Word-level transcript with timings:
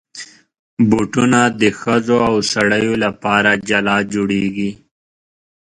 بوټونه 0.89 1.39
د 1.61 1.63
ښځو 1.79 2.17
او 2.29 2.35
سړیو 2.51 2.93
لپاره 3.05 3.51
جلا 3.69 3.97
جوړېږي. 4.13 4.71